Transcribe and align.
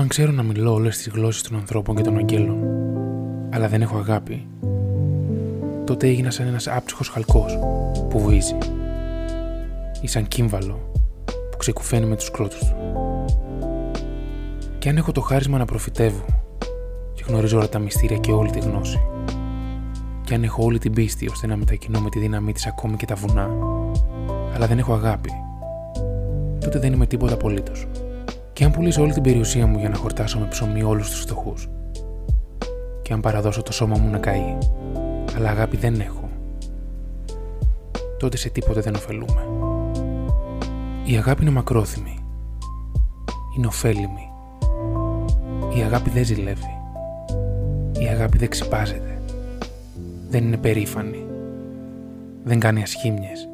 Αν 0.00 0.08
ξέρω 0.08 0.32
να 0.32 0.42
μιλώ 0.42 0.72
όλες 0.72 0.96
τις 0.96 1.08
γλώσσες 1.08 1.42
των 1.42 1.56
ανθρώπων 1.56 1.96
και 1.96 2.02
των 2.02 2.16
αγγέλων, 2.16 2.58
αλλά 3.50 3.68
δεν 3.68 3.82
έχω 3.82 3.96
αγάπη, 3.96 4.46
τότε 5.84 6.06
έγινα 6.06 6.30
σαν 6.30 6.46
ένας 6.46 6.68
άψυχος 6.68 7.08
χαλκός 7.08 7.58
που 8.08 8.18
βουίζει, 8.18 8.56
ή 10.00 10.06
σαν 10.06 10.28
κύμβαλο 10.28 10.90
που 11.50 11.56
ξεκουφαίνει 11.56 12.06
με 12.06 12.16
τους 12.16 12.30
κρότους 12.30 12.58
του. 12.58 12.76
Και 14.78 14.88
αν 14.88 14.96
έχω 14.96 15.12
το 15.12 15.20
χάρισμα 15.20 15.58
να 15.58 15.64
προφητεύω 15.64 16.24
και 17.14 17.24
γνωρίζω 17.26 17.56
όλα 17.56 17.68
τα 17.68 17.78
μυστήρια 17.78 18.16
και 18.16 18.32
όλη 18.32 18.50
τη 18.50 18.58
γνώση, 18.58 19.00
και 20.24 20.34
αν 20.34 20.42
έχω 20.42 20.64
όλη 20.64 20.78
την 20.78 20.92
πίστη 20.92 21.28
ώστε 21.28 21.46
να 21.46 21.56
μετακινώ 21.56 22.00
με 22.00 22.08
τη 22.08 22.18
δύναμή 22.18 22.52
της 22.52 22.66
ακόμη 22.66 22.96
και 22.96 23.06
τα 23.06 23.14
βουνά, 23.14 23.50
αλλά 24.54 24.66
δεν 24.66 24.78
έχω 24.78 24.92
αγάπη, 24.92 25.30
τότε 26.60 26.78
δεν 26.78 26.92
είμαι 26.92 27.06
τίποτα 27.06 27.34
απολύτως. 27.34 27.86
Και 28.58 28.64
αν 28.64 28.70
πουλήσω 28.70 29.02
όλη 29.02 29.12
την 29.12 29.22
περιουσία 29.22 29.66
μου 29.66 29.78
για 29.78 29.88
να 29.88 29.96
χορτάσω 29.96 30.38
με 30.38 30.46
ψωμί 30.46 30.82
όλους 30.82 31.10
τους 31.10 31.20
φτωχούς, 31.20 31.68
και 33.02 33.12
αν 33.12 33.20
παραδώσω 33.20 33.62
το 33.62 33.72
σώμα 33.72 33.98
μου 33.98 34.10
να 34.10 34.18
καεί, 34.18 34.58
αλλά 35.36 35.50
αγάπη 35.50 35.76
δεν 35.76 36.00
έχω, 36.00 36.28
τότε 38.18 38.36
σε 38.36 38.48
τίποτε 38.48 38.80
δεν 38.80 38.94
ωφελούμε. 38.94 39.48
Η 41.04 41.16
αγάπη 41.16 41.42
είναι 41.42 41.50
μακρόθυμη. 41.50 42.18
Είναι 43.56 43.66
ωφέλιμη. 43.66 44.30
Η 45.78 45.82
αγάπη 45.82 46.10
δεν 46.10 46.24
ζηλεύει. 46.24 46.78
Η 47.98 48.06
αγάπη 48.06 48.38
δεν 48.38 48.48
ξυπάζεται. 48.48 49.22
Δεν 50.28 50.44
είναι 50.44 50.56
περήφανη. 50.56 51.26
Δεν 52.44 52.60
κάνει 52.60 52.82
ασχήμιες. 52.82 53.48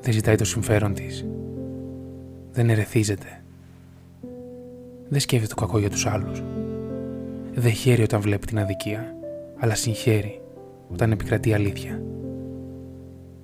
Δεν 0.00 0.12
ζητάει 0.12 0.36
το 0.36 0.44
συμφέρον 0.44 0.94
της. 0.94 1.26
Δεν 2.52 2.70
ερεθίζεται. 2.70 3.41
Δεν 5.12 5.20
σκέφτεται 5.20 5.54
το 5.54 5.60
κακό 5.60 5.78
για 5.78 5.90
τους 5.90 6.06
άλλους. 6.06 6.42
Δεν 7.54 7.72
χαίρει 7.72 8.02
όταν 8.02 8.20
βλέπει 8.20 8.46
την 8.46 8.58
αδικία, 8.58 9.14
αλλά 9.58 9.74
συγχαίρει 9.74 10.40
όταν 10.92 11.12
επικρατεί 11.12 11.48
η 11.48 11.54
αλήθεια. 11.54 12.02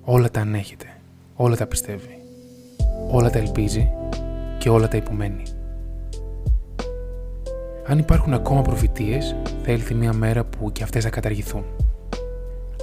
Όλα 0.01 0.31
τα 0.31 0.41
ανέχεται, 0.41 0.85
όλα 1.35 1.55
τα 1.55 1.67
πιστεύει, 1.67 2.21
όλα 3.11 3.29
τα 3.29 3.37
ελπίζει 3.37 3.91
και 4.57 4.69
όλα 4.69 4.87
τα 4.87 4.97
υπομένει. 4.97 5.43
Αν 7.85 7.97
υπάρχουν 7.97 8.33
ακόμα 8.33 8.61
προφητείες, 8.61 9.35
θα 9.63 9.71
έλθει 9.71 9.93
μια 9.93 10.13
μέρα 10.13 10.43
που 10.43 10.71
και 10.71 10.83
αυτές 10.83 11.03
θα 11.03 11.09
καταργηθούν. 11.09 11.63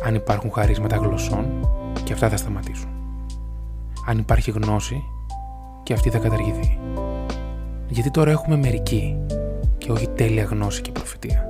Αν 0.05 0.15
υπάρχουν 0.15 0.51
χαρίσματα 0.51 0.97
γλωσσών, 0.97 1.69
και 2.05 2.13
αυτά 2.13 2.29
θα 2.29 2.37
σταματήσουν. 2.37 2.91
Αν 4.07 4.19
υπάρχει 4.19 4.51
γνώση, 4.51 5.03
και 5.83 5.93
αυτή 5.93 6.11
θα 6.11 6.19
καταργηθεί. 6.19 6.79
Γιατί 7.89 8.11
τώρα 8.11 8.31
έχουμε 8.31 8.57
μερική 8.57 9.17
και 9.79 9.93
όχι 9.93 10.09
τέλεια 10.09 10.45
γνώση 10.45 10.83
και 10.83 10.91
προφητεία. 10.93 11.49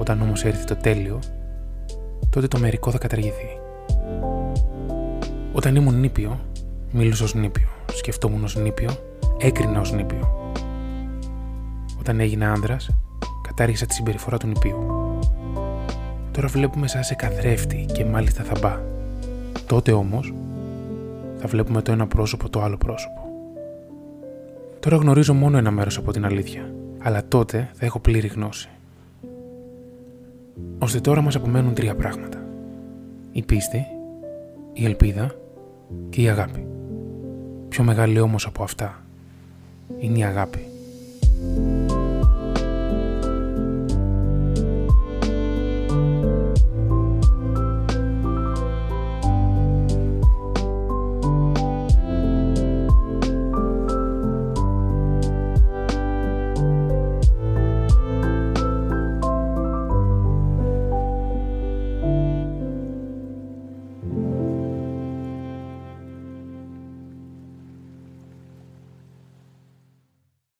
Όταν 0.00 0.22
όμως 0.22 0.44
έρθει 0.44 0.64
το 0.64 0.76
τέλειο, 0.76 1.18
τότε 2.30 2.48
το 2.48 2.58
μερικό 2.58 2.90
θα 2.90 2.98
καταργηθεί. 2.98 3.58
Όταν 5.52 5.76
ήμουν 5.76 6.00
νήπιο, 6.00 6.40
μίλουσα 6.90 7.24
ως 7.24 7.34
νήπιο, 7.34 7.68
σκεφτόμουν 7.92 8.44
ως 8.44 8.56
νήπιο, 8.56 8.90
έκρινα 9.38 9.80
ως 9.80 9.92
νήπιο. 9.92 10.52
Όταν 11.98 12.20
έγινα 12.20 12.52
άνδρας, 12.52 12.90
κατάργησα 13.42 13.86
τη 13.86 13.94
συμπεριφορά 13.94 14.36
του 14.36 14.46
νηπίου. 14.46 14.86
Τώρα 16.30 16.48
βλέπουμε 16.48 16.88
σαν 16.88 17.04
σε 17.04 17.14
καθρέφτη 17.14 17.86
και 17.92 18.04
μάλιστα 18.04 18.42
θα 18.42 18.54
μπα. 18.60 18.80
Τότε 19.66 19.92
όμως, 19.92 20.34
θα 21.38 21.48
βλέπουμε 21.48 21.82
το 21.82 21.92
ένα 21.92 22.06
πρόσωπο 22.06 22.48
το 22.48 22.62
άλλο 22.62 22.76
πρόσωπο. 22.76 23.21
Τώρα 24.82 24.96
γνωρίζω 24.96 25.34
μόνο 25.34 25.58
ένα 25.58 25.70
μέρος 25.70 25.96
από 25.96 26.12
την 26.12 26.24
αλήθεια, 26.24 26.74
αλλά 26.98 27.24
τότε 27.28 27.70
θα 27.72 27.86
έχω 27.86 27.98
πλήρη 27.98 28.26
γνώση. 28.26 28.68
Ώστε 30.78 31.00
τώρα 31.00 31.20
μας 31.20 31.34
απομένουν 31.34 31.74
τρία 31.74 31.94
πράγματα. 31.94 32.38
Η 33.32 33.42
πίστη, 33.42 33.86
η 34.72 34.84
ελπίδα 34.84 35.34
και 36.10 36.22
η 36.22 36.28
αγάπη. 36.28 36.66
Πιο 37.68 37.84
μεγάλη 37.84 38.20
όμως 38.20 38.46
από 38.46 38.62
αυτά 38.62 39.02
είναι 39.98 40.18
η 40.18 40.24
αγάπη. 40.24 40.71